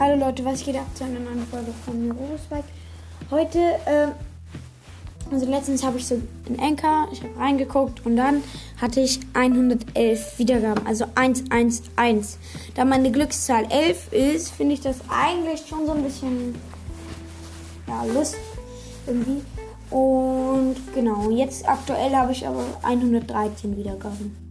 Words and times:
Hallo 0.00 0.16
Leute, 0.16 0.44
was 0.44 0.64
geht 0.64 0.74
ab 0.76 0.88
zu 0.94 1.04
einer 1.04 1.20
neuen 1.20 1.46
Folge 1.46 1.72
von 1.84 2.10
Robosbike? 2.10 2.64
Heute, 3.30 3.58
äh, 3.58 4.08
also 5.30 5.46
letztens 5.46 5.84
habe 5.84 5.98
ich 5.98 6.06
so 6.08 6.20
einen 6.48 6.58
Anker, 6.58 7.06
ich 7.12 7.22
habe 7.22 7.38
reingeguckt 7.38 8.04
und 8.04 8.16
dann 8.16 8.42
hatte 8.80 9.00
ich 9.00 9.20
111 9.34 10.36
Wiedergaben, 10.38 10.84
also 10.84 11.04
111. 11.14 12.38
Da 12.74 12.84
meine 12.84 13.12
Glückszahl 13.12 13.66
11 13.70 14.12
ist, 14.12 14.50
finde 14.50 14.74
ich 14.74 14.80
das 14.80 14.96
eigentlich 15.08 15.64
schon 15.68 15.86
so 15.86 15.92
ein 15.92 16.02
bisschen, 16.02 16.56
ja, 17.86 18.04
Lust 18.12 18.34
irgendwie. 19.06 19.42
Und 19.90 20.74
genau, 20.92 21.30
jetzt 21.30 21.68
aktuell 21.68 22.16
habe 22.16 22.32
ich 22.32 22.44
aber 22.44 22.64
113 22.82 23.76
Wiedergaben. 23.76 24.43